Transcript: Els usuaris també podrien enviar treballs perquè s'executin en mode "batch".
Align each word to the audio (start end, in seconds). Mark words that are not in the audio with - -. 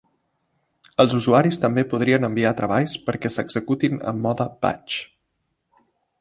Els 1.03 1.11
usuaris 1.17 1.59
també 1.65 1.83
podrien 1.91 2.25
enviar 2.29 2.53
treballs 2.61 2.95
perquè 3.11 3.31
s'executin 3.35 4.01
en 4.13 4.23
mode 4.25 4.49
"batch". 4.65 4.99